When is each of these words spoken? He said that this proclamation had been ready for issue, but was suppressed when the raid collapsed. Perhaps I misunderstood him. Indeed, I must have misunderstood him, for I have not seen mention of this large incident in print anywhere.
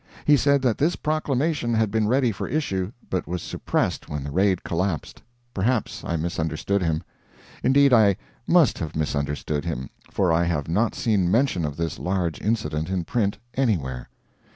He 0.25 0.35
said 0.35 0.63
that 0.63 0.79
this 0.79 0.95
proclamation 0.95 1.75
had 1.75 1.91
been 1.91 2.07
ready 2.07 2.31
for 2.31 2.47
issue, 2.47 2.91
but 3.11 3.27
was 3.27 3.43
suppressed 3.43 4.09
when 4.09 4.23
the 4.23 4.31
raid 4.31 4.63
collapsed. 4.63 5.21
Perhaps 5.53 6.03
I 6.03 6.15
misunderstood 6.15 6.81
him. 6.81 7.03
Indeed, 7.61 7.93
I 7.93 8.15
must 8.47 8.79
have 8.79 8.95
misunderstood 8.95 9.63
him, 9.63 9.91
for 10.09 10.33
I 10.33 10.45
have 10.45 10.67
not 10.67 10.95
seen 10.95 11.29
mention 11.29 11.63
of 11.65 11.77
this 11.77 11.99
large 11.99 12.41
incident 12.41 12.89
in 12.89 13.03
print 13.03 13.37
anywhere. 13.53 14.09